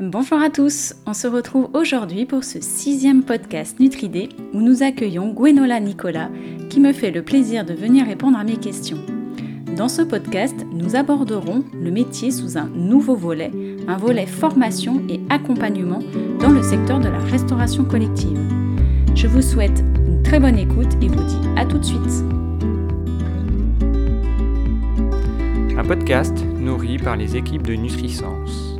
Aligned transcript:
Bonjour 0.00 0.40
à 0.40 0.48
tous, 0.48 0.94
on 1.06 1.12
se 1.12 1.26
retrouve 1.26 1.68
aujourd'hui 1.74 2.24
pour 2.24 2.44
ce 2.44 2.60
sixième 2.60 3.22
podcast 3.22 3.78
Nutridé 3.78 4.30
où 4.54 4.60
nous 4.60 4.82
accueillons 4.82 5.32
Gwenola 5.32 5.80
Nicolas 5.80 6.30
qui 6.70 6.80
me 6.80 6.92
fait 6.92 7.10
le 7.10 7.22
plaisir 7.22 7.64
de 7.64 7.74
venir 7.74 8.06
répondre 8.06 8.38
à 8.38 8.42
mes 8.42 8.56
questions. 8.56 8.98
Dans 9.76 9.88
ce 9.88 10.00
podcast, 10.02 10.56
nous 10.72 10.96
aborderons 10.96 11.62
le 11.74 11.90
métier 11.90 12.30
sous 12.30 12.56
un 12.56 12.68
nouveau 12.68 13.14
volet, 13.14 13.50
un 13.86 13.98
volet 13.98 14.26
formation 14.26 15.02
et 15.08 15.20
accompagnement 15.28 16.00
dans 16.40 16.50
le 16.50 16.62
secteur 16.62 16.98
de 16.98 17.08
la 17.08 17.18
restauration 17.18 17.84
collective. 17.84 18.40
Je 19.14 19.26
vous 19.26 19.42
souhaite 19.42 19.84
une 20.06 20.22
très 20.22 20.40
bonne 20.40 20.58
écoute 20.58 20.94
et 21.02 21.08
vous 21.08 21.24
dis 21.24 21.48
à 21.56 21.66
tout 21.66 21.78
de 21.78 21.84
suite. 21.84 22.24
Un 25.76 25.84
podcast 25.84 26.36
nourri 26.58 26.96
par 26.96 27.16
les 27.16 27.36
équipes 27.36 27.66
de 27.66 27.74
Nutrisens. 27.74 28.71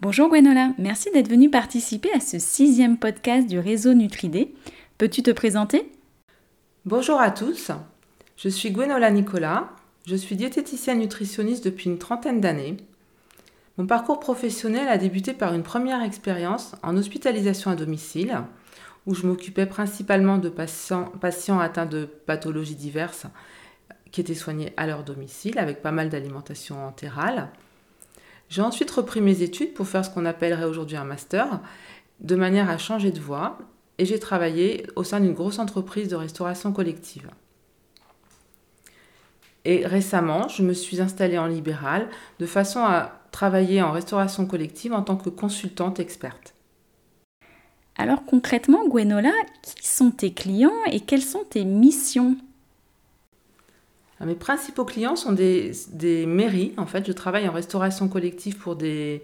Bonjour 0.00 0.28
Gwenola, 0.28 0.74
merci 0.78 1.10
d'être 1.10 1.28
venue 1.28 1.50
participer 1.50 2.12
à 2.12 2.20
ce 2.20 2.38
sixième 2.38 2.98
podcast 2.98 3.48
du 3.48 3.58
réseau 3.58 3.94
Nutridé. 3.94 4.54
Peux-tu 4.96 5.24
te 5.24 5.32
présenter? 5.32 5.90
Bonjour 6.84 7.20
à 7.20 7.32
tous, 7.32 7.72
je 8.36 8.48
suis 8.48 8.70
Gwenola 8.70 9.10
Nicolas, 9.10 9.70
je 10.06 10.14
suis 10.14 10.36
diététicienne 10.36 11.00
nutritionniste 11.00 11.64
depuis 11.64 11.90
une 11.90 11.98
trentaine 11.98 12.40
d'années. 12.40 12.76
Mon 13.76 13.88
parcours 13.88 14.20
professionnel 14.20 14.86
a 14.86 14.98
débuté 14.98 15.32
par 15.32 15.52
une 15.52 15.64
première 15.64 16.04
expérience 16.04 16.76
en 16.84 16.96
hospitalisation 16.96 17.72
à 17.72 17.74
domicile, 17.74 18.42
où 19.06 19.16
je 19.16 19.26
m'occupais 19.26 19.66
principalement 19.66 20.38
de 20.38 20.48
patients, 20.48 21.58
atteints 21.58 21.86
de 21.86 22.04
pathologies 22.04 22.76
diverses 22.76 23.26
qui 24.12 24.20
étaient 24.20 24.34
soignés 24.36 24.72
à 24.76 24.86
leur 24.86 25.02
domicile 25.02 25.58
avec 25.58 25.82
pas 25.82 25.90
mal 25.90 26.08
d'alimentation 26.08 26.86
entérale. 26.86 27.48
J'ai 28.48 28.62
ensuite 28.62 28.90
repris 28.90 29.20
mes 29.20 29.42
études 29.42 29.74
pour 29.74 29.86
faire 29.86 30.04
ce 30.04 30.10
qu'on 30.10 30.24
appellerait 30.24 30.64
aujourd'hui 30.64 30.96
un 30.96 31.04
master, 31.04 31.60
de 32.20 32.34
manière 32.34 32.70
à 32.70 32.78
changer 32.78 33.10
de 33.10 33.20
voie, 33.20 33.58
et 33.98 34.04
j'ai 34.04 34.18
travaillé 34.18 34.86
au 34.96 35.04
sein 35.04 35.20
d'une 35.20 35.34
grosse 35.34 35.58
entreprise 35.58 36.08
de 36.08 36.16
restauration 36.16 36.72
collective. 36.72 37.30
Et 39.64 39.84
récemment, 39.84 40.48
je 40.48 40.62
me 40.62 40.72
suis 40.72 41.00
installée 41.00 41.36
en 41.36 41.46
libéral 41.46 42.08
de 42.38 42.46
façon 42.46 42.80
à 42.80 43.20
travailler 43.32 43.82
en 43.82 43.92
restauration 43.92 44.46
collective 44.46 44.94
en 44.94 45.02
tant 45.02 45.16
que 45.16 45.28
consultante 45.28 46.00
experte. 46.00 46.54
Alors 47.96 48.24
concrètement, 48.24 48.86
Gwenola, 48.86 49.32
qui 49.62 49.88
sont 49.88 50.12
tes 50.12 50.32
clients 50.32 50.84
et 50.90 51.00
quelles 51.00 51.22
sont 51.22 51.44
tes 51.50 51.64
missions? 51.64 52.36
Mes 54.24 54.34
principaux 54.34 54.84
clients 54.84 55.16
sont 55.16 55.32
des, 55.32 55.72
mairies. 56.26 56.74
En 56.76 56.86
fait, 56.86 57.06
je 57.06 57.12
travaille 57.12 57.48
en 57.48 57.52
restauration 57.52 58.08
collective 58.08 58.56
pour 58.56 58.76
des, 58.76 59.22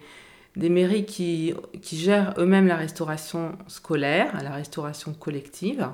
mairies 0.56 1.05
qui, 1.05 1.55
gèrent 1.83 2.34
eux-mêmes 2.39 2.67
la 2.67 2.77
restauration 2.77 3.59
scolaire, 3.67 4.41
la 4.42 4.53
restauration 4.53 5.12
collective. 5.12 5.89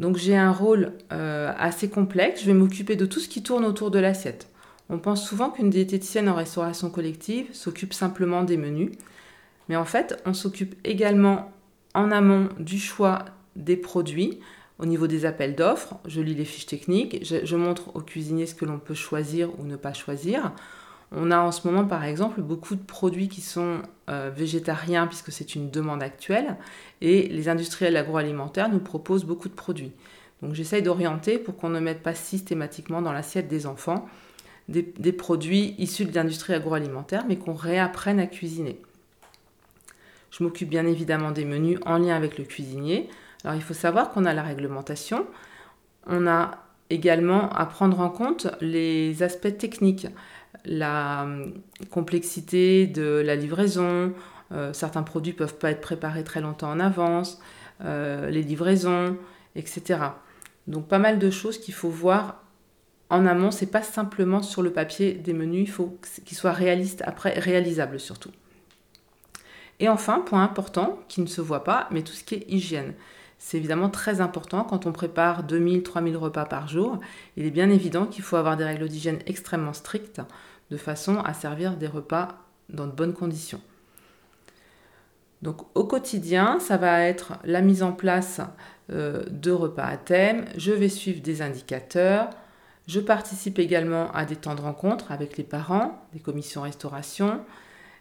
Donc 0.00 0.16
j'ai 0.16 0.36
un 0.36 0.50
rôle 0.50 0.92
euh, 1.12 1.52
assez 1.56 1.88
complexe. 1.88 2.40
Je 2.40 2.46
vais 2.46 2.54
m'occuper 2.54 2.96
de 2.96 3.06
tout 3.06 3.20
ce 3.20 3.28
qui 3.28 3.42
tourne 3.42 3.64
autour 3.64 3.92
de 3.92 4.00
l'assiette. 4.00 4.48
On 4.90 4.98
pense 4.98 5.26
souvent 5.26 5.50
qu'une 5.50 5.70
diététicienne 5.70 6.28
en 6.28 6.34
restauration 6.34 6.90
collective 6.90 7.46
s'occupe 7.52 7.94
simplement 7.94 8.42
des 8.42 8.56
menus. 8.56 8.90
Mais 9.68 9.76
en 9.76 9.84
fait, 9.84 10.20
on 10.26 10.34
s'occupe 10.34 10.74
également 10.84 11.52
en 11.94 12.10
amont 12.10 12.48
du 12.58 12.78
choix 12.78 13.24
des 13.56 13.76
produits, 13.76 14.40
au 14.78 14.86
niveau 14.86 15.06
des 15.06 15.24
appels 15.24 15.54
d'offres, 15.54 15.94
je 16.06 16.20
lis 16.20 16.34
les 16.34 16.44
fiches 16.44 16.66
techniques, 16.66 17.24
je, 17.24 17.56
montre 17.56 17.94
aux 17.94 18.00
cuisiniers 18.00 18.46
ce 18.46 18.54
que 18.54 18.64
l'on 18.64 18.78
peut 18.78 18.94
choisir 18.94 19.48
ou 19.60 19.64
ne 19.64 19.76
pas 19.76 19.92
choisir. 19.92 20.52
On 21.12 21.30
a 21.30 21.38
en 21.38 21.52
ce 21.52 21.68
moment, 21.68 21.84
par 21.84 22.04
exemple, 22.04 22.40
beaucoup 22.40 22.74
de 22.74 22.82
produits 22.82 23.28
qui 23.28 23.40
sont 23.40 23.82
euh, 24.10 24.32
végétariens 24.34 25.06
puisque 25.06 25.30
c'est 25.30 25.54
une 25.54 25.70
demande 25.70 26.02
actuelle 26.02 26.56
et 27.00 27.28
les 27.28 27.48
industriels 27.48 27.96
agroalimentaires 27.96 28.68
nous 28.68 28.80
proposent 28.80 29.24
beaucoup 29.24 29.48
de 29.48 29.54
produits. 29.54 29.92
Donc 30.42 30.54
j'essaye 30.54 30.82
d'orienter 30.82 31.38
pour 31.38 31.56
qu'on 31.56 31.68
ne 31.68 31.78
mette 31.78 32.02
pas 32.02 32.14
systématiquement 32.14 33.00
dans 33.00 33.12
l'assiette 33.12 33.46
des 33.46 33.66
enfants 33.66 34.08
des, 34.68 34.82
des 34.98 35.12
produits 35.12 35.74
issus 35.78 36.04
de 36.04 36.14
l'industrie 36.14 36.54
agroalimentaire 36.54 37.24
mais 37.28 37.36
qu'on 37.36 37.54
réapprenne 37.54 38.18
à 38.18 38.26
cuisiner. 38.26 38.80
Je 40.30 40.42
m'occupe 40.42 40.68
bien 40.68 40.86
évidemment 40.86 41.30
des 41.30 41.44
menus 41.44 41.78
en 41.86 41.98
lien 41.98 42.16
avec 42.16 42.38
le 42.38 42.44
cuisinier. 42.44 43.08
Alors 43.44 43.56
il 43.56 43.62
faut 43.62 43.74
savoir 43.74 44.10
qu'on 44.10 44.24
a 44.24 44.32
la 44.32 44.42
réglementation, 44.42 45.26
on 46.06 46.26
a 46.26 46.64
également 46.90 47.50
à 47.50 47.66
prendre 47.66 48.00
en 48.00 48.10
compte 48.10 48.48
les 48.60 49.22
aspects 49.22 49.56
techniques, 49.56 50.06
la 50.64 51.22
hum, 51.24 51.54
complexité 51.90 52.86
de 52.86 53.22
la 53.24 53.36
livraison, 53.36 54.14
euh, 54.52 54.72
certains 54.72 55.02
produits 55.02 55.32
peuvent 55.32 55.56
pas 55.56 55.70
être 55.70 55.80
préparés 55.80 56.24
très 56.24 56.40
longtemps 56.40 56.70
en 56.70 56.80
avance, 56.80 57.40
euh, 57.82 58.30
les 58.30 58.42
livraisons, 58.42 59.16
etc. 59.56 60.00
Donc 60.66 60.88
pas 60.88 60.98
mal 60.98 61.18
de 61.18 61.30
choses 61.30 61.58
qu'il 61.58 61.74
faut 61.74 61.90
voir 61.90 62.42
en 63.10 63.26
amont, 63.26 63.50
c'est 63.50 63.70
pas 63.70 63.82
simplement 63.82 64.42
sur 64.42 64.62
le 64.62 64.72
papier 64.72 65.12
des 65.12 65.34
menus, 65.34 65.68
il 65.68 65.70
faut 65.70 65.98
qu'ils 66.24 66.36
soient 66.36 66.52
réalistes 66.52 67.02
après, 67.06 67.38
réalisables 67.38 68.00
surtout. 68.00 68.30
Et 69.80 69.88
enfin, 69.88 70.20
point 70.20 70.42
important 70.42 71.00
qui 71.08 71.20
ne 71.20 71.26
se 71.26 71.40
voit 71.40 71.64
pas, 71.64 71.88
mais 71.90 72.02
tout 72.02 72.12
ce 72.12 72.24
qui 72.24 72.36
est 72.36 72.44
hygiène. 72.48 72.94
C'est 73.38 73.56
évidemment 73.58 73.90
très 73.90 74.20
important 74.20 74.64
quand 74.64 74.86
on 74.86 74.92
prépare 74.92 75.42
2000, 75.42 75.82
3000 75.82 76.16
repas 76.16 76.44
par 76.44 76.68
jour. 76.68 76.98
Il 77.36 77.44
est 77.46 77.50
bien 77.50 77.70
évident 77.70 78.06
qu'il 78.06 78.24
faut 78.24 78.36
avoir 78.36 78.56
des 78.56 78.64
règles 78.64 78.88
d'hygiène 78.88 79.18
extrêmement 79.26 79.72
strictes 79.72 80.22
de 80.70 80.76
façon 80.76 81.18
à 81.20 81.34
servir 81.34 81.76
des 81.76 81.86
repas 81.86 82.28
dans 82.70 82.86
de 82.86 82.92
bonnes 82.92 83.12
conditions. 83.12 83.60
Donc 85.42 85.62
au 85.74 85.84
quotidien, 85.84 86.58
ça 86.58 86.78
va 86.78 87.02
être 87.02 87.34
la 87.44 87.60
mise 87.60 87.82
en 87.82 87.92
place 87.92 88.40
euh, 88.90 89.24
de 89.28 89.50
repas 89.50 89.84
à 89.84 89.98
thème. 89.98 90.46
Je 90.56 90.72
vais 90.72 90.88
suivre 90.88 91.20
des 91.20 91.42
indicateurs. 91.42 92.30
Je 92.86 93.00
participe 93.00 93.58
également 93.58 94.10
à 94.12 94.24
des 94.24 94.36
temps 94.36 94.54
de 94.54 94.62
rencontre 94.62 95.12
avec 95.12 95.36
les 95.36 95.44
parents, 95.44 96.02
des 96.14 96.20
commissions 96.20 96.62
restauration, 96.62 97.40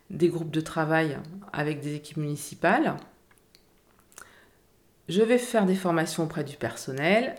des 0.09 0.29
groupes 0.29 0.51
de 0.51 0.61
travail 0.61 1.17
avec 1.51 1.81
des 1.81 1.95
équipes 1.95 2.17
municipales. 2.17 2.95
Je 5.09 5.21
vais 5.21 5.37
faire 5.37 5.65
des 5.65 5.75
formations 5.75 6.23
auprès 6.23 6.43
du 6.43 6.55
personnel. 6.55 7.35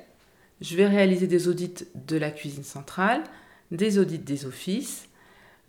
Je 0.61 0.77
vais 0.77 0.87
réaliser 0.87 1.27
des 1.27 1.49
audits 1.49 1.87
de 1.95 2.17
la 2.17 2.31
cuisine 2.31 2.65
centrale, 2.65 3.25
des 3.71 3.99
audits 3.99 4.19
des 4.19 4.45
offices. 4.47 5.09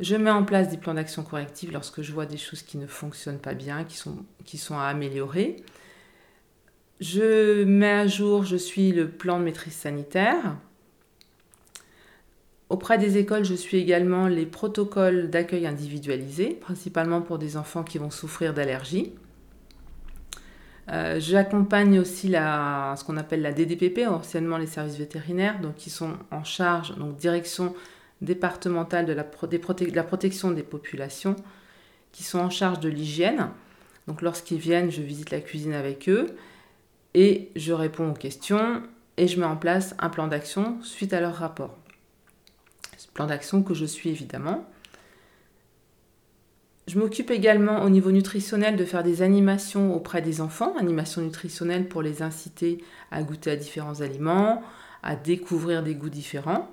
Je 0.02 0.16
mets 0.16 0.32
en 0.32 0.44
place 0.44 0.70
des 0.70 0.78
plans 0.78 0.94
d'action 0.94 1.24
corrective 1.24 1.72
lorsque 1.72 2.02
je 2.02 2.12
vois 2.12 2.26
des 2.26 2.38
choses 2.38 2.62
qui 2.62 2.78
ne 2.78 2.88
fonctionnent 2.88 3.40
pas 3.40 3.54
bien, 3.54 3.86
qui 3.86 3.96
sont, 3.96 4.26
qui 4.44 4.58
sont 4.58 4.78
à 4.78 4.86
améliorer. 4.86 5.64
Je 7.00 7.64
mets 7.64 7.92
à 7.92 8.08
jour, 8.08 8.44
je 8.44 8.58
suis 8.58 8.92
le 8.92 9.10
plan 9.10 9.40
de 9.40 9.46
maîtrise 9.46 9.74
sanitaire. 9.74 10.58
Auprès 12.70 12.98
des 12.98 13.18
écoles, 13.18 13.46
je 13.46 13.54
suis 13.54 13.78
également 13.78 14.28
les 14.28 14.46
protocoles 14.46 15.30
d'accueil 15.30 15.68
individualisés, 15.68 16.58
principalement 16.60 17.22
pour 17.22 17.38
des 17.38 17.58
enfants 17.58 17.84
qui 17.84 18.00
vont 18.00 18.12
souffrir 18.12 18.54
d'allergies. 18.54 19.14
Euh, 20.92 21.20
j'accompagne 21.20 22.00
aussi 22.00 22.30
ce 22.30 23.04
qu'on 23.04 23.18
appelle 23.18 23.42
la 23.42 23.52
DDPP, 23.52 24.08
anciennement 24.08 24.58
les 24.58 24.68
services 24.68 24.98
vétérinaires, 24.98 25.60
donc 25.60 25.76
qui 25.76 25.90
sont 25.90 26.14
en 26.32 26.44
charge, 26.44 26.96
donc 26.96 27.18
direction 27.18 27.76
départementale 28.22 29.06
de 29.06 29.14
la, 29.14 29.24
de 29.24 29.96
la 29.96 30.04
protection 30.04 30.52
des 30.52 30.64
populations, 30.64 31.36
qui 32.12 32.24
sont 32.24 32.40
en 32.40 32.50
charge 32.50 32.80
de 32.80 32.90
l'hygiène. 32.90 33.50
Donc 34.08 34.22
lorsqu'ils 34.22 34.60
viennent, 34.60 34.92
je 34.92 35.02
visite 35.02 35.32
la 35.32 35.42
cuisine 35.42 35.74
avec 35.74 36.08
eux 36.08 36.36
et 37.14 37.52
je 37.56 37.74
réponds 37.74 38.12
aux 38.12 38.16
questions 38.16 38.84
et 39.18 39.28
je 39.28 39.40
mets 39.40 39.46
en 39.46 39.58
place 39.58 39.96
un 40.00 40.10
plan 40.10 40.28
d'action 40.28 40.78
suite 40.84 41.14
à 41.14 41.22
leur 41.22 41.36
rapport. 41.36 41.76
Ce 42.98 43.08
plan 43.08 43.26
d'action 43.26 43.64
que 43.64 43.74
je 43.74 43.86
suis 43.86 44.10
évidemment. 44.10 44.66
Je 46.88 47.00
m'occupe 47.00 47.32
également 47.32 47.84
au 47.84 47.90
niveau 47.90 48.12
nutritionnel 48.12 48.76
de 48.76 48.86
faire 48.86 49.04
des 49.04 49.24
animations 49.24 49.96
auprès 49.96 50.22
des 50.22 50.40
enfants, 50.40 50.76
animations 50.78 51.22
nutritionnelles 51.22 51.88
pour 51.88 52.04
les 52.04 52.22
inciter 52.22 52.84
à 53.10 53.24
goûter 53.24 53.52
à 53.52 53.56
différents 53.56 54.02
aliments, 54.02 54.62
à 55.02 55.16
découvrir 55.16 55.82
des 55.82 55.96
goûts 55.96 56.10
différents. 56.10 56.70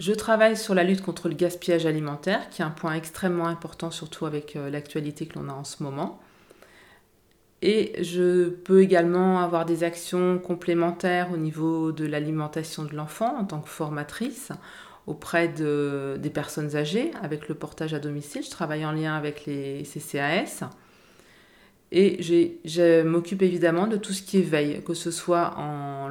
Je 0.00 0.12
travaille 0.12 0.56
sur 0.56 0.74
la 0.74 0.84
lutte 0.84 1.00
contre 1.00 1.28
le 1.28 1.34
gaspillage 1.34 1.86
alimentaire, 1.86 2.50
qui 2.50 2.60
est 2.60 2.64
un 2.64 2.70
point 2.70 2.94
extrêmement 2.94 3.46
important, 3.46 3.90
surtout 3.90 4.26
avec 4.26 4.56
euh, 4.56 4.68
l'actualité 4.68 5.26
que 5.26 5.38
l'on 5.38 5.48
a 5.48 5.52
en 5.52 5.64
ce 5.64 5.82
moment. 5.82 6.20
Et 7.62 7.94
je 8.02 8.50
peux 8.50 8.82
également 8.82 9.40
avoir 9.40 9.64
des 9.64 9.84
actions 9.84 10.38
complémentaires 10.38 11.30
au 11.32 11.38
niveau 11.38 11.92
de 11.92 12.04
l'alimentation 12.04 12.84
de 12.84 12.94
l'enfant 12.94 13.38
en 13.38 13.44
tant 13.44 13.60
que 13.60 13.70
formatrice 13.70 14.52
auprès 15.06 15.48
de, 15.48 16.16
des 16.18 16.30
personnes 16.30 16.76
âgées 16.76 17.10
avec 17.22 17.48
le 17.48 17.54
portage 17.54 17.94
à 17.94 17.98
domicile. 17.98 18.42
Je 18.42 18.50
travaille 18.50 18.84
en 18.84 18.92
lien 18.92 19.14
avec 19.14 19.46
les 19.46 19.82
CCAS. 19.82 20.68
Et 21.92 22.20
je 22.22 23.02
m'occupe 23.04 23.42
évidemment 23.42 23.86
de 23.86 23.96
tout 23.96 24.12
ce 24.12 24.22
qui 24.22 24.38
est 24.38 24.42
veille, 24.42 24.82
que 24.82 24.94
ce 24.94 25.12
soit 25.12 25.54
en, 25.56 26.08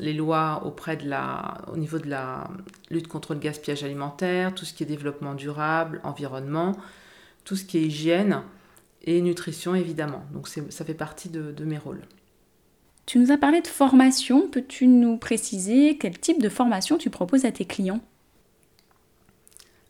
les 0.00 0.12
lois 0.12 0.62
auprès 0.64 0.96
de 0.96 1.08
la, 1.08 1.58
au 1.72 1.76
niveau 1.76 1.98
de 1.98 2.08
la 2.08 2.50
lutte 2.90 3.06
contre 3.06 3.34
le 3.34 3.40
gaspillage 3.40 3.84
alimentaire, 3.84 4.52
tout 4.52 4.64
ce 4.64 4.74
qui 4.74 4.82
est 4.82 4.86
développement 4.86 5.34
durable, 5.34 6.00
environnement, 6.02 6.76
tout 7.44 7.54
ce 7.54 7.64
qui 7.64 7.78
est 7.78 7.82
hygiène 7.82 8.42
et 9.04 9.20
nutrition 9.22 9.76
évidemment. 9.76 10.24
Donc 10.32 10.48
ça 10.48 10.84
fait 10.84 10.94
partie 10.94 11.28
de 11.28 11.64
mes 11.64 11.78
rôles. 11.78 12.02
Tu 13.10 13.18
nous 13.18 13.32
as 13.32 13.38
parlé 13.38 13.60
de 13.60 13.66
formation. 13.66 14.46
Peux-tu 14.46 14.86
nous 14.86 15.16
préciser 15.16 15.98
quel 15.98 16.16
type 16.16 16.40
de 16.40 16.48
formation 16.48 16.96
tu 16.96 17.10
proposes 17.10 17.44
à 17.44 17.50
tes 17.50 17.64
clients? 17.64 17.98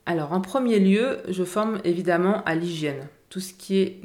Alors, 0.06 0.32
en 0.32 0.40
premier 0.40 0.78
lieu, 0.78 1.18
je 1.28 1.44
forme 1.44 1.82
évidemment 1.84 2.42
à 2.44 2.54
l'hygiène. 2.54 3.08
Tout 3.28 3.40
ce 3.40 3.52
qui 3.52 3.76
est 3.76 4.00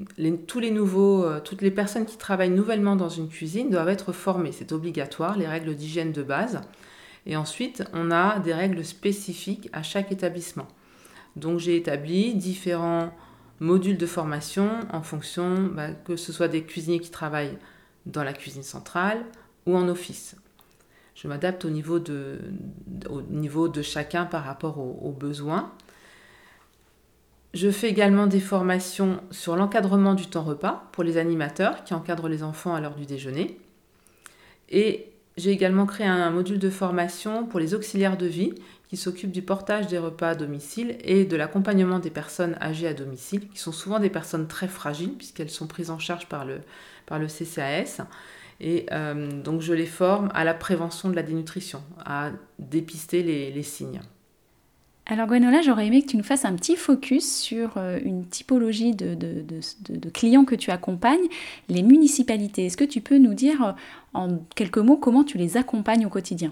tous 0.48 0.60
les 0.60 0.70
nouveaux, 0.70 1.24
euh, 1.24 1.40
toutes 1.40 1.62
les 1.62 1.72
personnes 1.72 2.06
qui 2.06 2.18
travaillent 2.18 2.50
nouvellement 2.50 2.98
dans 2.98 3.08
une 3.08 3.30
cuisine 3.30 3.70
doivent 3.70 3.88
être 3.88 4.12
formées. 4.12 4.52
C'est 4.52 4.74
obligatoire, 4.74 5.38
les 5.38 5.48
règles 5.48 5.76
d'hygiène 5.76 6.12
de 6.12 6.22
base. 6.22 6.60
Et 7.26 7.38
ensuite, 7.38 7.86
on 7.94 8.12
a 8.12 8.40
des 8.40 8.54
règles 8.54 8.84
spécifiques 8.84 9.70
à 9.72 9.82
chaque 9.82 10.12
établissement. 10.12 10.68
Donc, 11.38 11.60
j'ai 11.60 11.78
établi 11.78 12.34
différents 12.34 13.14
modules 13.62 13.98
de 13.98 14.08
formation 14.08 14.72
en 14.92 15.04
fonction 15.04 15.56
bah, 15.72 15.92
que 15.92 16.18
ce 16.18 16.34
soit 16.34 16.50
des 16.50 16.64
cuisiniers 16.64 17.00
qui 17.00 17.12
travaillent 17.12 17.58
dans 18.06 18.24
la 18.24 18.34
cuisine 18.34 18.64
centrale 18.64 19.24
ou 19.66 19.76
en 19.76 19.88
office. 19.88 20.36
Je 21.16 21.28
m'adapte 21.28 21.64
au, 21.66 21.70
niveau 21.70 22.00
de, 22.00 23.82
chacun 23.82 24.26
par 24.26 24.44
rapport 24.44 24.80
aux, 24.80 25.12
besoins. 25.12 25.72
Je 27.54 27.72
fais 27.72 27.90
également 27.90 28.28
des 28.28 28.42
formations 28.42 29.22
sur 29.32 29.56
l'encadrement 29.56 30.14
du 30.14 30.28
temps 30.28 30.44
repas 30.44 30.90
pour 30.92 31.04
les 31.04 31.16
animateurs 31.16 31.86
qui 31.86 31.94
encadrent 31.94 32.28
les 32.28 32.44
enfants 32.44 32.76
à 32.76 32.82
l'heure 32.82 32.96
du 32.96 33.06
déjeuner. 33.06 33.58
Et 34.70 35.10
j'ai 35.38 35.52
également 35.52 35.86
créé 35.86 36.06
un 36.06 36.32
module 36.32 36.60
de 36.60 36.70
formation 36.70 37.46
pour 37.46 37.62
les 37.62 37.74
auxiliaires 37.74 38.18
de 38.18 38.26
vie 38.26 38.54
qui 38.90 38.98
s'occupent 38.98 39.32
du 39.32 39.42
portage 39.42 39.88
des 39.88 39.98
repas 39.98 40.30
à 40.30 40.36
domicile 40.36 40.98
et 41.04 41.26
de 41.26 41.36
l'accompagnement 41.36 42.00
des 42.00 42.10
personnes 42.10 42.56
âgées 42.62 42.88
à 42.88 42.94
domicile, 42.94 43.48
qui 43.50 43.60
sont 43.60 43.72
souvent 43.72 44.00
des 44.00 44.10
personnes 44.10 44.48
très 44.48 44.68
fragiles 44.68 45.14
puisqu'elles 45.14 45.50
sont 45.50 45.68
prises 45.68 45.90
en 45.90 46.00
charge 46.00 46.28
par 46.28 46.46
le, 46.46 46.62
par 47.06 47.20
le 47.20 47.28
CCAS. 47.28 48.06
Et 48.62 48.86
euh, 48.92 49.42
donc 49.42 49.62
je 49.62 49.74
les 49.74 49.86
forme 49.86 50.30
à 50.34 50.44
la 50.44 50.54
prévention 50.54 51.10
de 51.10 51.16
la 51.16 51.24
dénutrition, 51.24 51.82
à 52.06 52.32
dépister 52.60 53.22
les, 53.22 53.64
signes. 53.64 54.00
Alors 55.08 55.28
Gwenola, 55.28 55.62
j'aurais 55.62 55.88
aimé 55.88 56.02
que 56.02 56.08
tu 56.08 56.18
nous 56.18 56.24
fasses 56.24 56.46
un 56.46 56.56
petit 56.56 56.76
focus 56.76 57.38
sur 57.38 57.78
euh, 57.78 58.00
une 58.04 58.26
typologie 58.26 58.96
de, 58.96 59.14
de, 59.14 60.10
clients 60.10 60.46
que 60.46 60.56
tu 60.56 60.72
accompagnes, 60.72 61.28
les 61.70 61.84
municipalités. 61.84 62.66
Est-ce 62.68 62.78
que 62.78 62.86
tu 62.86 63.02
peux 63.02 63.18
nous 63.18 63.34
dire 63.34 63.62
euh, 63.62 63.72
en 64.14 64.40
quelques 64.56 64.78
mots 64.78 64.98
comment 64.98 65.24
tu 65.24 65.38
les 65.38 65.58
accompagnes 65.58 66.06
au 66.06 66.10
quotidien? 66.10 66.52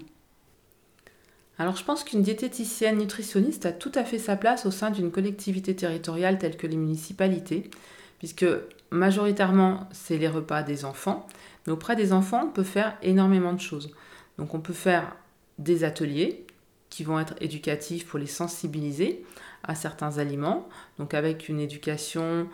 Alors 1.60 1.76
je 1.76 1.84
pense 1.84 2.04
qu'une 2.04 2.24
diététicienne 2.24 2.98
nutritionniste 2.98 3.66
a 3.66 3.72
tout 3.72 3.92
à 3.96 4.04
fait 4.04 4.18
sa 4.18 4.36
place 4.36 4.66
au 4.66 4.72
sein 4.72 4.90
d'une 4.90 5.12
collectivité 5.12 5.76
territoriale 5.76 6.40
telle 6.40 6.58
que 6.58 6.68
les 6.68 6.78
municipalités, 6.78 7.70
puisque 8.18 8.46
majoritairement, 8.90 9.88
c'est 9.92 10.18
les 10.18 10.28
repas 10.28 10.64
des 10.64 10.86
enfants. 10.86 11.28
Mais 11.66 11.74
auprès 11.74 11.96
des 11.96 12.12
enfants, 12.12 12.46
on 12.48 12.52
peut 12.52 12.64
faire 12.64 12.98
énormément 13.02 13.54
de 13.54 13.60
choses. 13.60 13.92
Donc 14.38 14.54
on 14.54 14.60
peut 14.60 14.74
faire 14.74 15.16
des 15.60 15.84
ateliers 15.84 16.46
qui 16.90 17.04
vont 17.04 17.20
être 17.20 17.36
éducatifs 17.42 18.08
pour 18.08 18.20
les 18.20 18.28
sensibiliser 18.28 19.24
à 19.64 19.76
certains 19.76 20.18
aliments, 20.18 20.68
donc 21.00 21.14
avec 21.14 21.50
une 21.50 21.60
éducation 21.60 22.48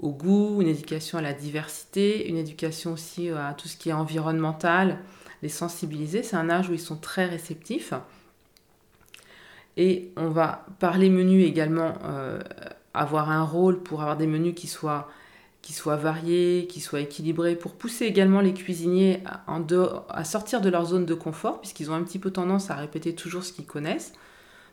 au 0.00 0.10
goût, 0.10 0.60
une 0.60 0.68
éducation 0.68 1.16
à 1.16 1.22
la 1.22 1.32
diversité, 1.32 2.28
une 2.28 2.36
éducation 2.36 2.92
aussi 2.92 3.30
à 3.30 3.54
tout 3.54 3.68
ce 3.68 3.76
qui 3.76 3.88
est 3.90 3.94
environnemental, 3.94 4.98
les 5.42 5.48
sensibiliser. 5.48 6.22
C'est 6.22 6.36
un 6.36 6.50
âge 6.50 6.68
où 6.68 6.74
ils 6.74 6.80
sont 6.80 6.96
très 6.96 7.26
réceptifs. 7.26 7.94
Et 9.76 10.12
on 10.16 10.28
va, 10.28 10.66
par 10.78 10.98
les 10.98 11.10
menus 11.10 11.46
également, 11.46 11.94
euh, 12.04 12.40
avoir 12.94 13.30
un 13.30 13.42
rôle 13.42 13.82
pour 13.82 14.00
avoir 14.00 14.16
des 14.16 14.26
menus 14.26 14.54
qui 14.54 14.66
soient, 14.66 15.08
qui 15.60 15.72
soient 15.72 15.96
variés, 15.96 16.66
qui 16.68 16.80
soient 16.80 17.00
équilibrés, 17.00 17.56
pour 17.56 17.74
pousser 17.74 18.06
également 18.06 18.40
les 18.40 18.54
cuisiniers 18.54 19.22
à, 19.46 20.24
sortir 20.24 20.60
de 20.60 20.70
leur 20.70 20.86
zone 20.86 21.04
de 21.04 21.14
confort, 21.14 21.60
puisqu'ils 21.60 21.90
ont 21.90 21.94
un 21.94 22.02
petit 22.02 22.18
peu 22.18 22.30
tendance 22.30 22.70
à 22.70 22.74
répéter 22.74 23.14
toujours 23.14 23.44
ce 23.44 23.52
qu'ils 23.52 23.66
connaissent. 23.66 24.14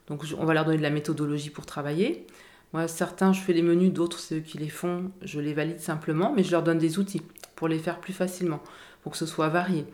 Donc 0.07 0.23
on 0.38 0.45
va 0.45 0.53
leur 0.53 0.65
donner 0.65 0.77
de 0.77 0.83
la 0.83 0.89
méthodologie 0.89 1.49
pour 1.49 1.65
travailler. 1.65 2.25
Moi, 2.71 2.88
certains, 2.88 3.33
je 3.33 3.41
fais 3.41 3.53
les 3.53 3.61
menus, 3.61 3.91
d'autres, 3.91 4.19
c'est 4.19 4.38
eux 4.38 4.39
qui 4.39 4.57
les 4.57 4.69
font, 4.69 5.11
je 5.21 5.39
les 5.39 5.53
valide 5.53 5.79
simplement, 5.79 6.33
mais 6.35 6.44
je 6.44 6.51
leur 6.51 6.63
donne 6.63 6.79
des 6.79 6.97
outils 6.97 7.21
pour 7.56 7.67
les 7.67 7.77
faire 7.77 7.99
plus 7.99 8.13
facilement, 8.13 8.61
pour 9.03 9.11
que 9.11 9.17
ce 9.17 9.25
soit 9.25 9.49
varié. 9.49 9.85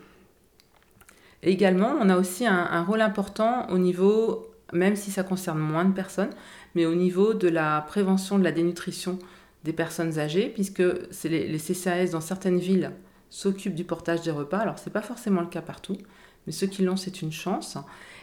Également, 1.42 1.94
on 2.00 2.08
a 2.08 2.16
aussi 2.16 2.46
un 2.46 2.82
rôle 2.82 3.00
important 3.00 3.68
au 3.70 3.78
niveau, 3.78 4.49
même 4.72 4.96
si 4.96 5.10
ça 5.10 5.22
concerne 5.22 5.58
moins 5.58 5.84
de 5.84 5.92
personnes, 5.92 6.30
mais 6.74 6.86
au 6.86 6.94
niveau 6.94 7.34
de 7.34 7.48
la 7.48 7.80
prévention 7.82 8.38
de 8.38 8.44
la 8.44 8.52
dénutrition 8.52 9.18
des 9.64 9.72
personnes 9.72 10.18
âgées, 10.18 10.48
puisque 10.48 10.82
les, 11.24 11.58
CCAS 11.58 12.10
dans 12.12 12.20
certaines 12.20 12.58
villes 12.58 12.92
s'occupent 13.28 13.74
du 13.74 13.84
portage 13.84 14.22
des 14.22 14.30
repas. 14.30 14.58
Alors, 14.58 14.78
ce 14.78 14.86
n'est 14.86 14.92
pas 14.92 15.02
forcément 15.02 15.40
le 15.40 15.46
cas 15.46 15.62
partout, 15.62 15.96
mais 16.46 16.52
ceux 16.52 16.66
qui 16.66 16.82
l'ont, 16.82 16.96
c'est 16.96 17.22
une 17.22 17.32
chance. 17.32 17.76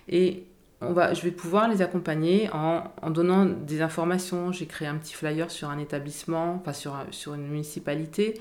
Et 0.10 0.46
on 0.82 0.94
va, 0.94 1.14
je 1.14 1.22
vais 1.22 1.32
pouvoir 1.32 1.68
les 1.68 1.82
accompagner 1.82 2.50
en, 2.52 3.10
donnant 3.10 3.46
des 3.46 3.82
informations. 3.82 4.52
J'ai 4.52 4.66
créé 4.66 4.88
un 4.88 4.96
petit 4.96 5.14
flyer 5.14 5.52
sur 5.52 5.70
un 5.70 5.80
établissement, 5.80 6.56
enfin 6.56 6.74
sur, 6.74 6.98
sur 7.12 7.34
une 7.34 7.48
municipalité. 7.48 8.40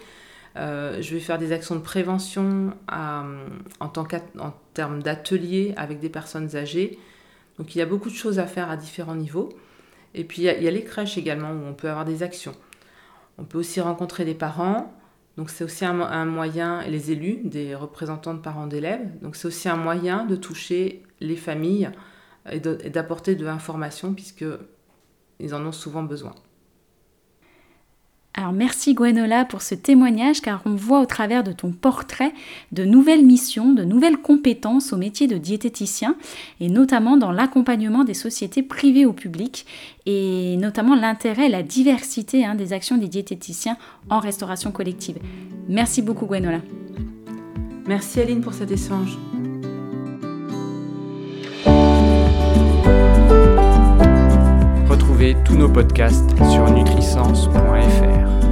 Euh, 0.56 1.02
je 1.02 1.14
vais 1.14 1.20
faire 1.20 1.38
des 1.38 1.52
actions 1.52 1.76
de 1.76 1.81
prévention 1.81 2.73
en, 2.91 3.88
tant 3.88 4.06
en 4.38 4.55
termes 4.73 5.02
d'ateliers 5.02 5.75
avec 5.76 6.00
des 6.00 6.09
personnes 6.09 6.56
âgées. 6.56 6.99
Donc 7.58 7.75
il 7.75 7.79
y 7.79 7.82
a 7.82 7.87
beaucoup 7.87 8.11
de 8.11 8.14
choses 8.14 8.38
à 8.38 8.47
faire 8.47 8.70
à 8.70 8.76
différents 8.76 9.14
niveaux. 9.14 9.50
Et 10.14 10.25
puis 10.25 10.43
il 10.43 10.44
y, 10.44 10.69
a 10.69 10.70
les 10.70 10.85
crèches 10.85 11.19
également 11.19 11.50
où 11.50 11.67
on 11.67 11.75
peut 11.75 11.88
avoir 11.88 12.05
des 12.05 12.23
actions. 12.23 12.55
On 13.38 13.44
peut 13.44 13.58
aussi 13.58 13.81
rencontrer 13.81 14.25
des 14.25 14.35
parents. 14.35 14.93
Donc 15.37 15.50
c'est 15.50 15.64
aussi 15.64 15.85
un, 15.85 16.25
moyen, 16.25 16.82
les 16.87 17.11
élus, 17.11 17.41
des 17.44 17.75
représentants 17.75 18.32
de 18.32 18.41
parents 18.41 18.67
d'élèves. 18.67 19.06
Donc 19.20 19.37
c'est 19.37 19.49
aussi 19.49 19.69
un 19.69 19.76
moyen 19.76 20.25
de 20.25 20.37
toucher 20.37 21.03
les 21.20 21.37
familles 21.37 21.91
et 22.50 22.61
d'apporter 22.61 23.35
de 23.35 23.44
l'information 23.44 24.14
puisqu'ils 24.14 25.55
en 25.55 25.67
ont 25.67 25.73
souvent 25.73 26.02
besoin. 26.02 26.35
Alors 28.38 28.53
merci 28.53 28.93
Gwenola 28.93 29.47
pour 29.47 29.62
ce 29.62 29.75
témoignage 29.75 30.43
car 30.43 30.61
on 30.67 30.75
voit 30.75 31.00
au 31.00 31.06
travers 31.06 31.43
de 31.43 31.53
ton 31.53 31.73
portrait 31.73 32.33
de 32.71 32.85
nouvelles 32.85 33.25
missions, 33.25 33.73
de 33.73 33.83
nouvelles 33.83 34.19
compétences 34.19 34.93
au 34.93 34.99
métier 34.99 35.27
de 35.27 35.38
diététicien 35.38 36.17
et 36.61 36.69
notamment 36.69 37.16
dans 37.16 37.33
l'accompagnement 37.33 38.05
des 38.05 38.12
sociétés 38.12 38.62
privées 38.62 39.07
au 39.07 39.14
public 39.14 39.64
et 40.05 40.59
notamment 40.59 40.95
l'intérêt 40.95 41.47
et 41.47 41.50
la 41.50 41.62
diversité 41.62 42.45
hein, 42.45 42.55
des 42.55 42.75
actions 42.75 42.99
des 42.99 43.09
diététiciens 43.09 43.78
en 44.11 44.21
restauration 44.21 44.71
collective. 44.71 45.16
Merci 45.66 46.02
beaucoup 46.02 46.26
Gwenola. 46.26 46.61
Merci 47.87 48.21
Aline 48.21 48.43
pour 48.43 48.52
cet 48.52 48.71
échange. 48.71 49.16
Tous 55.47 55.57
nos 55.57 55.69
podcasts 55.69 56.37
sur 56.50 56.69
nutrisens.fr. 56.71 58.46